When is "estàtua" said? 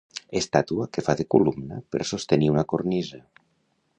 0.37-0.87